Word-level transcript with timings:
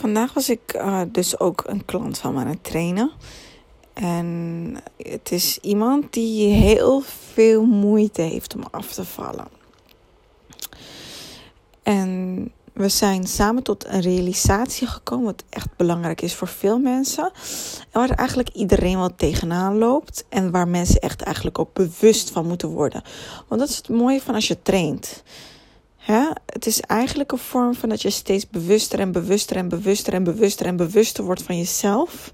Vandaag 0.00 0.32
was 0.32 0.50
ik 0.50 0.74
uh, 0.74 1.00
dus 1.08 1.38
ook 1.38 1.62
een 1.66 1.84
klant 1.84 2.18
van 2.18 2.34
me 2.34 2.40
aan 2.40 2.46
het 2.46 2.64
trainen. 2.64 3.10
En 3.92 4.76
het 4.96 5.32
is 5.32 5.58
iemand 5.58 6.12
die 6.12 6.52
heel 6.52 7.00
veel 7.32 7.64
moeite 7.64 8.22
heeft 8.22 8.54
om 8.54 8.62
af 8.70 8.92
te 8.92 9.04
vallen. 9.04 9.48
En 11.82 12.52
we 12.72 12.88
zijn 12.88 13.26
samen 13.26 13.62
tot 13.62 13.86
een 13.86 14.00
realisatie 14.00 14.86
gekomen, 14.86 15.24
wat 15.24 15.44
echt 15.48 15.76
belangrijk 15.76 16.22
is 16.22 16.34
voor 16.34 16.48
veel 16.48 16.78
mensen. 16.78 17.32
En 17.90 18.00
waar 18.00 18.10
eigenlijk 18.10 18.48
iedereen 18.48 18.98
wel 18.98 19.14
tegenaan 19.14 19.78
loopt. 19.78 20.24
En 20.28 20.50
waar 20.50 20.68
mensen 20.68 21.00
echt 21.00 21.22
eigenlijk 21.22 21.58
ook 21.58 21.72
bewust 21.72 22.30
van 22.30 22.46
moeten 22.46 22.68
worden. 22.68 23.02
Want 23.48 23.60
dat 23.60 23.70
is 23.70 23.76
het 23.76 23.88
mooie 23.88 24.20
van 24.20 24.34
als 24.34 24.48
je 24.48 24.62
traint. 24.62 25.22
Het 26.46 26.66
is 26.66 26.80
eigenlijk 26.80 27.32
een 27.32 27.38
vorm 27.38 27.74
van 27.74 27.88
dat 27.88 28.02
je 28.02 28.10
steeds 28.10 28.48
bewuster 28.48 28.98
en 29.00 29.12
bewuster 29.12 29.56
en 29.56 29.68
bewuster 29.68 30.12
en 30.12 30.24
bewuster 30.24 30.66
en 30.66 30.76
bewuster 30.76 31.24
wordt 31.24 31.42
van 31.42 31.56
jezelf. 31.56 32.32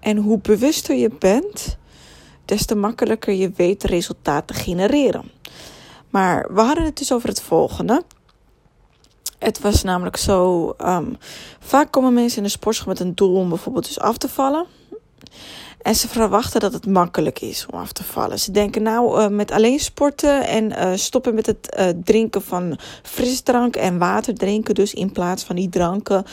En 0.00 0.16
hoe 0.16 0.38
bewuster 0.38 0.96
je 0.96 1.10
bent, 1.18 1.76
des 2.44 2.66
te 2.66 2.74
makkelijker 2.74 3.34
je 3.34 3.52
weet 3.56 3.84
resultaten 3.84 4.56
genereren. 4.56 5.30
Maar 6.10 6.54
we 6.54 6.60
hadden 6.60 6.84
het 6.84 6.98
dus 6.98 7.12
over 7.12 7.28
het 7.28 7.42
volgende. 7.42 8.02
Het 9.38 9.60
was 9.60 9.82
namelijk 9.82 10.16
zo. 10.16 10.68
Um, 10.78 11.16
vaak 11.60 11.90
komen 11.90 12.14
mensen 12.14 12.38
in 12.38 12.44
de 12.44 12.48
sportschool 12.48 12.88
met 12.88 13.00
een 13.00 13.14
doel 13.14 13.34
om 13.34 13.48
bijvoorbeeld 13.48 13.86
dus 13.86 14.00
af 14.00 14.16
te 14.16 14.28
vallen. 14.28 14.66
En 15.82 15.94
ze 15.94 16.08
verwachten 16.08 16.60
dat 16.60 16.72
het 16.72 16.86
makkelijk 16.86 17.40
is 17.40 17.66
om 17.70 17.78
af 17.78 17.92
te 17.92 18.04
vallen. 18.04 18.38
Ze 18.38 18.50
denken 18.50 18.82
nou 18.82 19.20
uh, 19.20 19.28
met 19.28 19.50
alleen 19.50 19.78
sporten 19.78 20.46
en 20.46 20.70
uh, 20.70 20.92
stoppen 20.94 21.34
met 21.34 21.46
het 21.46 21.76
uh, 21.78 21.88
drinken 22.04 22.42
van 22.42 22.78
frisdrank 23.02 23.76
en 23.76 23.98
water 23.98 24.34
drinken. 24.34 24.74
Dus 24.74 24.94
in 24.94 25.12
plaats 25.12 25.44
van 25.44 25.56
die 25.56 25.68
dranken. 25.68 26.24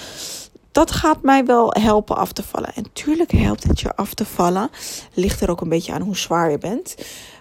Dat 0.71 0.91
gaat 0.91 1.21
mij 1.21 1.45
wel 1.45 1.73
helpen 1.79 2.15
af 2.15 2.31
te 2.31 2.43
vallen. 2.43 2.73
En 2.75 2.85
tuurlijk 2.93 3.31
helpt 3.31 3.63
het 3.63 3.79
je 3.79 3.95
af 3.95 4.13
te 4.13 4.25
vallen. 4.25 4.69
Ligt 5.13 5.41
er 5.41 5.49
ook 5.49 5.61
een 5.61 5.69
beetje 5.69 5.93
aan 5.93 6.01
hoe 6.01 6.17
zwaar 6.17 6.51
je 6.51 6.57
bent. 6.57 6.95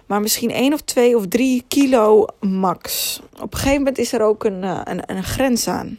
Maar 0.05 0.21
misschien 0.21 0.51
1 0.51 0.73
of 0.73 0.81
2 0.81 1.17
of 1.17 1.27
3 1.27 1.63
kilo 1.67 2.25
max. 2.39 3.19
Op 3.33 3.53
een 3.53 3.59
gegeven 3.59 3.77
moment 3.77 3.97
is 3.97 4.13
er 4.13 4.21
ook 4.21 4.43
een, 4.43 4.63
een, 4.63 5.01
een 5.05 5.23
grens 5.23 5.67
aan. 5.67 5.97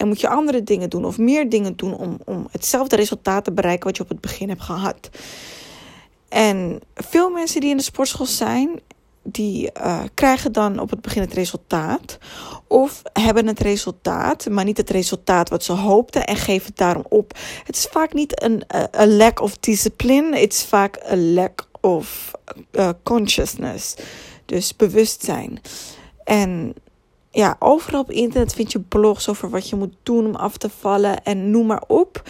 En 0.00 0.08
moet 0.08 0.20
je 0.20 0.28
andere 0.28 0.64
dingen 0.64 0.90
doen 0.90 1.04
of 1.04 1.18
meer 1.18 1.48
dingen 1.48 1.76
doen 1.76 1.96
om, 1.96 2.18
om 2.24 2.46
hetzelfde 2.50 2.96
resultaat 2.96 3.44
te 3.44 3.52
bereiken 3.52 3.86
wat 3.86 3.96
je 3.96 4.02
op 4.02 4.08
het 4.08 4.20
begin 4.20 4.48
hebt 4.48 4.62
gehad. 4.62 5.10
En 6.28 6.80
veel 6.94 7.30
mensen 7.30 7.60
die 7.60 7.70
in 7.70 7.76
de 7.76 7.82
sportschool 7.82 8.26
zijn, 8.26 8.80
die 9.22 9.70
uh, 9.80 10.02
krijgen 10.14 10.52
dan 10.52 10.78
op 10.78 10.90
het 10.90 11.00
begin 11.00 11.22
het 11.22 11.32
resultaat. 11.32 12.18
Of 12.66 13.02
hebben 13.12 13.46
het 13.46 13.60
resultaat, 13.60 14.48
maar 14.48 14.64
niet 14.64 14.76
het 14.76 14.90
resultaat 14.90 15.48
wat 15.48 15.64
ze 15.64 15.72
hoopten 15.72 16.24
en 16.24 16.36
geven 16.36 16.66
het 16.66 16.76
daarom 16.76 17.04
op. 17.08 17.38
Het 17.64 17.76
is 17.76 17.88
vaak 17.90 18.12
niet 18.12 18.42
een 18.42 18.62
a 18.96 19.06
lack 19.06 19.40
of 19.40 19.58
discipline, 19.58 20.38
het 20.38 20.52
is 20.52 20.64
vaak 20.64 20.98
een 21.02 21.32
lack 21.32 21.68
of 21.80 22.30
uh, 22.72 22.88
consciousness. 23.02 23.94
Dus 24.44 24.76
bewustzijn. 24.76 25.60
En 26.24 26.74
ja, 27.30 27.56
overal 27.58 28.00
op 28.00 28.10
internet 28.10 28.54
vind 28.54 28.72
je 28.72 28.80
blogs 28.80 29.28
over 29.28 29.50
wat 29.50 29.68
je 29.68 29.76
moet 29.76 29.94
doen 30.02 30.26
om 30.26 30.34
af 30.34 30.56
te 30.56 30.70
vallen 30.70 31.24
en 31.24 31.50
noem 31.50 31.66
maar 31.66 31.82
op. 31.86 32.22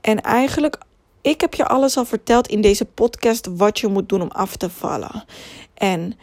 En 0.00 0.20
eigenlijk, 0.20 0.78
ik 1.20 1.40
heb 1.40 1.54
je 1.54 1.66
alles 1.66 1.96
al 1.96 2.04
verteld 2.04 2.48
in 2.48 2.60
deze 2.60 2.84
podcast 2.84 3.48
wat 3.56 3.78
je 3.78 3.88
moet 3.88 4.08
doen 4.08 4.22
om 4.22 4.30
af 4.30 4.56
te 4.56 4.70
vallen. 4.70 5.24
En 5.74 6.18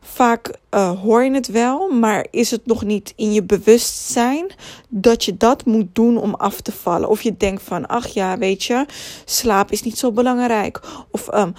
vaak 0.00 0.58
uh, 0.74 1.00
hoor 1.00 1.24
je 1.24 1.30
het 1.30 1.46
wel, 1.46 1.88
maar 1.88 2.26
is 2.30 2.50
het 2.50 2.66
nog 2.66 2.84
niet 2.84 3.12
in 3.16 3.32
je 3.32 3.42
bewustzijn 3.42 4.46
dat 4.88 5.24
je 5.24 5.36
dat 5.36 5.64
moet 5.64 5.94
doen 5.94 6.16
om 6.16 6.34
af 6.34 6.60
te 6.60 6.72
vallen? 6.72 7.08
Of 7.08 7.22
je 7.22 7.36
denkt 7.36 7.62
van, 7.62 7.86
ach 7.86 8.06
ja, 8.06 8.38
weet 8.38 8.64
je, 8.64 8.86
slaap 9.24 9.70
is 9.70 9.82
niet 9.82 9.98
zo 9.98 10.12
belangrijk. 10.12 10.80
Of 11.10 11.34
um, 11.34 11.54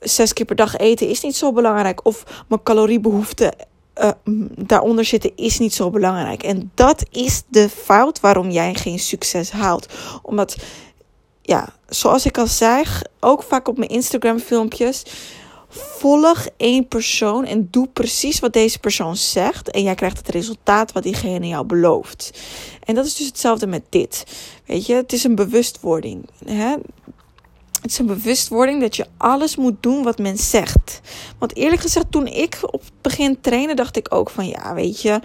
zes 0.00 0.32
keer 0.32 0.46
per 0.46 0.56
dag 0.56 0.76
eten 0.76 1.08
is 1.08 1.22
niet 1.22 1.36
zo 1.36 1.52
belangrijk. 1.52 2.04
Of 2.04 2.44
mijn 2.48 2.62
caloriebehoefte 2.62 3.52
uh, 4.00 4.10
daaronder 4.56 5.04
zitten 5.04 5.32
is 5.36 5.58
niet 5.58 5.74
zo 5.74 5.90
belangrijk. 5.90 6.42
En 6.42 6.70
dat 6.74 7.04
is 7.10 7.42
de 7.48 7.68
fout 7.68 8.20
waarom 8.20 8.50
jij 8.50 8.74
geen 8.74 8.98
succes 8.98 9.50
haalt. 9.50 9.86
Omdat, 10.22 10.56
ja, 11.42 11.74
zoals 11.88 12.26
ik 12.26 12.38
al 12.38 12.46
zei, 12.46 12.84
ook 13.20 13.42
vaak 13.42 13.68
op 13.68 13.78
mijn 13.78 13.90
Instagram 13.90 14.38
filmpjes. 14.38 15.02
Volg 15.68 16.46
één 16.56 16.88
persoon 16.88 17.44
en 17.44 17.68
doe 17.70 17.88
precies 17.88 18.38
wat 18.38 18.52
deze 18.52 18.78
persoon 18.78 19.16
zegt. 19.16 19.70
En 19.70 19.82
jij 19.82 19.94
krijgt 19.94 20.16
het 20.16 20.28
resultaat 20.28 20.92
wat 20.92 21.02
diegene 21.02 21.46
jou 21.46 21.66
belooft. 21.66 22.30
En 22.84 22.94
dat 22.94 23.06
is 23.06 23.14
dus 23.14 23.26
hetzelfde 23.26 23.66
met 23.66 23.82
dit. 23.88 24.24
Weet 24.66 24.86
je, 24.86 24.94
het 24.94 25.12
is 25.12 25.24
een 25.24 25.34
bewustwording. 25.34 26.28
Hè? 26.44 26.74
Het 27.94 28.06
bewustwording 28.06 28.80
dat 28.80 28.96
je 28.96 29.06
alles 29.16 29.56
moet 29.56 29.82
doen 29.82 30.02
wat 30.02 30.18
men 30.18 30.36
zegt. 30.36 31.00
Want 31.38 31.56
eerlijk 31.56 31.82
gezegd, 31.82 32.06
toen 32.10 32.26
ik 32.26 32.58
op 32.60 32.80
het 32.80 32.92
begin 33.00 33.40
trainen, 33.40 33.76
dacht 33.76 33.96
ik 33.96 34.14
ook 34.14 34.30
van 34.30 34.46
ja, 34.48 34.74
weet 34.74 35.02
je. 35.02 35.20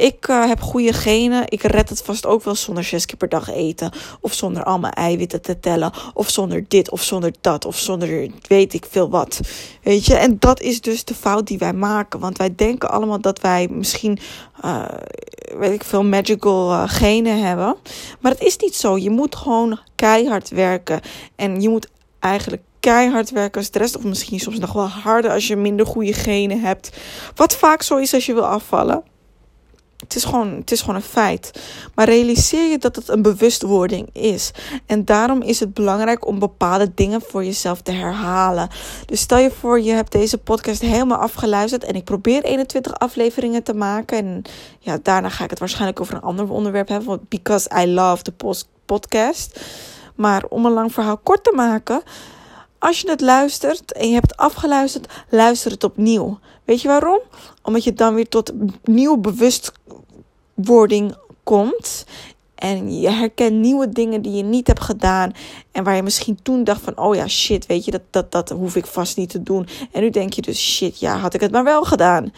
Ik 0.00 0.28
uh, 0.28 0.46
heb 0.46 0.60
goede 0.60 0.92
genen. 0.92 1.44
Ik 1.48 1.62
red 1.62 1.88
het 1.88 2.02
vast 2.02 2.26
ook 2.26 2.42
wel 2.44 2.54
zonder 2.54 2.84
zes 2.84 3.06
keer 3.06 3.16
per 3.16 3.28
dag 3.28 3.50
eten. 3.50 3.92
Of 4.20 4.32
zonder 4.32 4.64
al 4.64 4.78
mijn 4.78 4.92
eiwitten 4.92 5.42
te 5.42 5.60
tellen. 5.60 5.92
Of 6.14 6.30
zonder 6.30 6.64
dit 6.68 6.90
of 6.90 7.02
zonder 7.02 7.32
dat. 7.40 7.64
Of 7.64 7.76
zonder 7.76 8.30
weet 8.48 8.74
ik 8.74 8.86
veel 8.90 9.10
wat. 9.10 9.40
Weet 9.82 10.06
je, 10.06 10.14
en 10.14 10.36
dat 10.38 10.60
is 10.60 10.80
dus 10.80 11.04
de 11.04 11.14
fout 11.14 11.46
die 11.46 11.58
wij 11.58 11.72
maken. 11.72 12.20
Want 12.20 12.38
wij 12.38 12.54
denken 12.54 12.90
allemaal 12.90 13.20
dat 13.20 13.40
wij 13.40 13.68
misschien, 13.70 14.18
uh, 14.64 14.84
weet 15.58 15.72
ik 15.72 15.84
veel, 15.84 16.04
magical 16.04 16.70
uh, 16.70 16.82
genen 16.86 17.42
hebben. 17.42 17.76
Maar 18.20 18.32
het 18.32 18.42
is 18.42 18.56
niet 18.56 18.74
zo. 18.74 18.98
Je 18.98 19.10
moet 19.10 19.36
gewoon 19.36 19.78
keihard 19.94 20.48
werken. 20.48 21.00
En 21.36 21.60
je 21.60 21.68
moet 21.68 21.88
eigenlijk 22.18 22.62
keihard 22.80 23.30
werken 23.30 23.60
als 23.60 23.70
de 23.70 23.78
rest. 23.78 23.96
Of 23.96 24.02
misschien 24.02 24.40
soms 24.40 24.58
nog 24.58 24.72
wel 24.72 24.88
harder 24.88 25.30
als 25.30 25.46
je 25.46 25.56
minder 25.56 25.86
goede 25.86 26.12
genen 26.12 26.60
hebt. 26.60 26.90
Wat 27.34 27.56
vaak 27.56 27.82
zo 27.82 27.96
is 27.96 28.14
als 28.14 28.26
je 28.26 28.34
wil 28.34 28.46
afvallen. 28.46 29.09
Het 30.00 30.16
is, 30.16 30.24
gewoon, 30.24 30.48
het 30.48 30.70
is 30.70 30.80
gewoon 30.80 30.94
een 30.94 31.02
feit. 31.02 31.60
Maar 31.94 32.06
realiseer 32.06 32.70
je 32.70 32.78
dat 32.78 32.96
het 32.96 33.08
een 33.08 33.22
bewustwording 33.22 34.08
is. 34.12 34.50
En 34.86 35.04
daarom 35.04 35.42
is 35.42 35.60
het 35.60 35.74
belangrijk 35.74 36.26
om 36.26 36.38
bepaalde 36.38 36.94
dingen 36.94 37.22
voor 37.22 37.44
jezelf 37.44 37.82
te 37.82 37.92
herhalen. 37.92 38.68
Dus 39.06 39.20
stel 39.20 39.38
je 39.38 39.50
voor, 39.50 39.80
je 39.80 39.92
hebt 39.92 40.12
deze 40.12 40.38
podcast 40.38 40.80
helemaal 40.80 41.18
afgeluisterd. 41.18 41.84
En 41.84 41.94
ik 41.94 42.04
probeer 42.04 42.42
21 42.42 42.98
afleveringen 42.98 43.62
te 43.62 43.74
maken. 43.74 44.18
En 44.18 44.42
ja, 44.78 44.98
daarna 45.02 45.28
ga 45.28 45.44
ik 45.44 45.50
het 45.50 45.58
waarschijnlijk 45.58 46.00
over 46.00 46.14
een 46.14 46.20
ander 46.20 46.50
onderwerp 46.50 46.88
hebben. 46.88 47.26
Because 47.28 47.70
I 47.82 47.86
love 47.86 48.22
the 48.22 48.64
podcast. 48.84 49.60
Maar 50.14 50.44
om 50.48 50.66
een 50.66 50.72
lang 50.72 50.92
verhaal 50.92 51.18
kort 51.18 51.44
te 51.44 51.52
maken. 51.56 52.02
Als 52.80 53.00
je 53.00 53.10
het 53.10 53.20
luistert 53.20 53.92
en 53.92 54.08
je 54.08 54.14
hebt 54.14 54.36
afgeluisterd, 54.36 55.12
luister 55.28 55.70
het 55.70 55.84
opnieuw. 55.84 56.38
Weet 56.64 56.80
je 56.80 56.88
waarom? 56.88 57.20
Omdat 57.62 57.84
je 57.84 57.92
dan 57.92 58.14
weer 58.14 58.28
tot 58.28 58.52
nieuw 58.84 59.16
bewustwording 59.16 61.14
komt. 61.42 62.04
En 62.54 63.00
je 63.00 63.10
herkent 63.10 63.56
nieuwe 63.56 63.88
dingen 63.88 64.22
die 64.22 64.32
je 64.32 64.42
niet 64.42 64.66
hebt 64.66 64.80
gedaan. 64.80 65.32
En 65.72 65.84
waar 65.84 65.96
je 65.96 66.02
misschien 66.02 66.42
toen 66.42 66.64
dacht 66.64 66.80
van, 66.80 66.98
oh 66.98 67.14
ja, 67.14 67.28
shit, 67.28 67.66
weet 67.66 67.84
je, 67.84 67.90
dat, 67.90 68.02
dat, 68.10 68.32
dat 68.32 68.48
hoef 68.48 68.76
ik 68.76 68.86
vast 68.86 69.16
niet 69.16 69.30
te 69.30 69.42
doen. 69.42 69.68
En 69.92 70.00
nu 70.02 70.10
denk 70.10 70.32
je 70.32 70.42
dus, 70.42 70.74
shit, 70.74 71.00
ja, 71.00 71.16
had 71.16 71.34
ik 71.34 71.40
het 71.40 71.52
maar 71.52 71.64
wel 71.64 71.82
gedaan. 71.84 72.32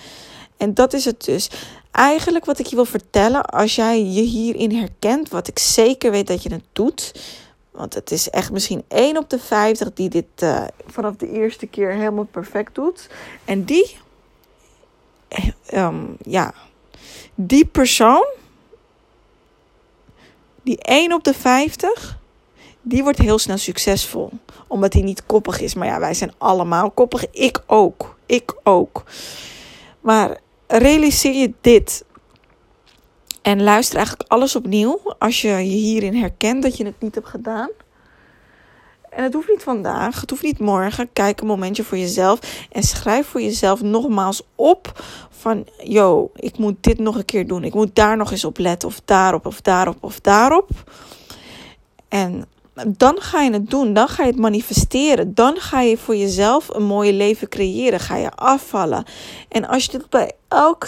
En 0.56 0.74
dat 0.74 0.92
is 0.92 1.04
het 1.04 1.24
dus. 1.24 1.50
Eigenlijk 1.90 2.44
wat 2.44 2.58
ik 2.58 2.66
je 2.66 2.74
wil 2.74 2.84
vertellen, 2.84 3.44
als 3.44 3.74
jij 3.74 4.04
je 4.04 4.22
hierin 4.22 4.74
herkent, 4.74 5.28
wat 5.28 5.48
ik 5.48 5.58
zeker 5.58 6.10
weet 6.10 6.26
dat 6.26 6.42
je 6.42 6.52
het 6.52 6.64
doet 6.72 7.12
want 7.82 7.94
het 7.94 8.10
is 8.10 8.30
echt 8.30 8.52
misschien 8.52 8.84
1 8.88 9.16
op 9.16 9.30
de 9.30 9.38
50 9.38 9.92
die 9.92 10.08
dit 10.08 10.24
uh, 10.42 10.64
vanaf 10.86 11.16
de 11.16 11.30
eerste 11.30 11.66
keer 11.66 11.90
helemaal 11.90 12.24
perfect 12.24 12.74
doet. 12.74 13.10
En 13.44 13.64
die, 13.64 13.96
um, 15.74 16.16
ja, 16.24 16.54
die 17.34 17.64
persoon, 17.66 18.26
die 20.62 20.82
1 20.82 21.12
op 21.12 21.24
de 21.24 21.34
50, 21.34 22.18
die 22.82 23.02
wordt 23.02 23.18
heel 23.18 23.38
snel 23.38 23.58
succesvol. 23.58 24.30
Omdat 24.66 24.92
hij 24.92 25.02
niet 25.02 25.26
koppig 25.26 25.60
is. 25.60 25.74
Maar 25.74 25.86
ja, 25.86 25.98
wij 25.98 26.14
zijn 26.14 26.32
allemaal 26.38 26.90
koppig. 26.90 27.30
Ik 27.30 27.62
ook. 27.66 28.16
Ik 28.26 28.54
ook. 28.62 29.02
Maar 30.00 30.38
realiseer 30.66 31.34
je 31.34 31.52
dit. 31.60 32.04
En 33.42 33.62
luister 33.62 33.96
eigenlijk 33.96 34.30
alles 34.30 34.56
opnieuw 34.56 35.00
als 35.18 35.40
je 35.40 35.48
je 35.48 35.62
hierin 35.62 36.14
herkent 36.14 36.62
dat 36.62 36.76
je 36.76 36.84
het 36.84 37.00
niet 37.00 37.14
hebt 37.14 37.28
gedaan. 37.28 37.68
En 39.10 39.22
het 39.22 39.32
hoeft 39.34 39.48
niet 39.48 39.62
vandaag, 39.62 40.20
het 40.20 40.30
hoeft 40.30 40.42
niet 40.42 40.58
morgen. 40.58 41.12
Kijk 41.12 41.40
een 41.40 41.46
momentje 41.46 41.84
voor 41.84 41.98
jezelf 41.98 42.66
en 42.70 42.82
schrijf 42.82 43.26
voor 43.26 43.42
jezelf 43.42 43.82
nogmaals 43.82 44.42
op 44.54 45.04
van, 45.30 45.66
yo, 45.82 46.30
ik 46.34 46.58
moet 46.58 46.76
dit 46.80 46.98
nog 46.98 47.16
een 47.16 47.24
keer 47.24 47.46
doen. 47.46 47.64
Ik 47.64 47.74
moet 47.74 47.94
daar 47.94 48.16
nog 48.16 48.30
eens 48.30 48.44
op 48.44 48.58
letten 48.58 48.88
of 48.88 49.00
daarop 49.04 49.46
of 49.46 49.60
daarop 49.60 49.96
of 50.00 50.20
daarop. 50.20 50.68
En 52.08 52.44
dan 52.74 53.20
ga 53.20 53.40
je 53.40 53.52
het 53.52 53.70
doen. 53.70 53.92
Dan 53.92 54.08
ga 54.08 54.22
je 54.22 54.30
het 54.30 54.38
manifesteren. 54.38 55.34
Dan 55.34 55.56
ga 55.56 55.80
je 55.80 55.98
voor 55.98 56.16
jezelf 56.16 56.68
een 56.68 56.84
mooie 56.84 57.12
leven 57.12 57.48
creëren. 57.48 58.00
Ga 58.00 58.16
je 58.16 58.30
afvallen. 58.30 59.04
En 59.48 59.68
als 59.68 59.84
je 59.84 59.90
dit 59.90 60.10
bij 60.10 60.32
elk, 60.48 60.86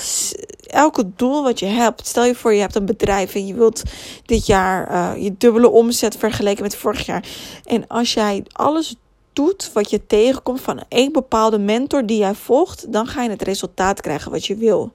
elke 0.67 1.11
doel 1.17 1.43
wat 1.43 1.59
je 1.59 1.67
hebt. 1.67 2.07
Stel 2.07 2.25
je 2.25 2.35
voor, 2.35 2.55
je 2.55 2.61
hebt 2.61 2.75
een 2.75 2.87
bedrijf 2.87 3.35
en 3.35 3.47
je 3.47 3.55
wilt 3.55 3.83
dit 4.25 4.47
jaar 4.47 4.91
uh, 4.91 5.23
je 5.23 5.35
dubbele 5.39 5.71
omzet 5.71 6.17
vergeleken 6.17 6.63
met 6.63 6.77
vorig 6.77 7.07
jaar. 7.07 7.25
En 7.65 7.87
als 7.87 8.15
jij 8.15 8.45
alles 8.53 8.95
doet 9.33 9.71
wat 9.73 9.91
je 9.91 10.07
tegenkomt 10.07 10.61
van 10.61 10.83
een 10.89 11.13
bepaalde 11.13 11.59
mentor 11.59 12.07
die 12.07 12.19
jij 12.19 12.35
volgt, 12.35 12.93
dan 12.93 13.07
ga 13.07 13.23
je 13.23 13.31
het 13.31 13.43
resultaat 13.43 14.01
krijgen 14.01 14.31
wat 14.31 14.47
je 14.47 14.57
wil. 14.57 14.93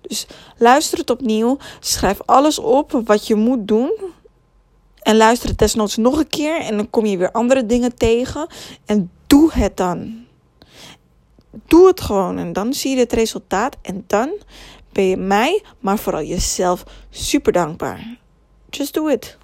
Dus 0.00 0.26
luister 0.58 0.98
het 0.98 1.10
opnieuw. 1.10 1.56
Schrijf 1.80 2.20
alles 2.24 2.58
op 2.58 3.00
wat 3.04 3.26
je 3.26 3.34
moet 3.34 3.68
doen. 3.68 3.92
En 5.02 5.16
luister 5.16 5.48
het 5.48 5.58
desnoods 5.58 5.96
nog 5.96 6.18
een 6.18 6.28
keer. 6.28 6.60
En 6.60 6.76
dan 6.76 6.90
kom 6.90 7.06
je 7.06 7.16
weer 7.16 7.30
andere 7.30 7.66
dingen 7.66 7.94
tegen. 7.94 8.46
En 8.84 9.10
doe 9.26 9.52
het 9.52 9.76
dan. 9.76 10.24
Doe 11.66 11.86
het 11.86 12.00
gewoon. 12.00 12.38
En 12.38 12.52
dan 12.52 12.74
zie 12.74 12.94
je 12.94 13.00
het 13.00 13.12
resultaat. 13.12 13.76
En 13.82 14.04
dan 14.06 14.30
ben 14.92 15.04
je 15.04 15.16
mij, 15.16 15.62
maar 15.80 15.98
vooral 15.98 16.22
jezelf, 16.22 16.84
super 17.10 17.52
dankbaar. 17.52 18.18
Just 18.70 18.94
do 18.94 19.06
it. 19.06 19.38